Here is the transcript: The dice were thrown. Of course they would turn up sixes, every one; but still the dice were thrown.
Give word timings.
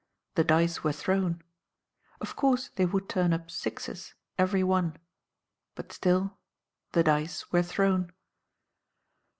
The 0.33 0.43
dice 0.43 0.83
were 0.83 0.91
thrown. 0.93 1.43
Of 2.21 2.35
course 2.35 2.69
they 2.69 2.87
would 2.87 3.07
turn 3.07 3.33
up 3.33 3.51
sixes, 3.51 4.15
every 4.35 4.63
one; 4.63 4.97
but 5.75 5.93
still 5.93 6.39
the 6.93 7.03
dice 7.03 7.51
were 7.51 7.61
thrown. 7.61 8.11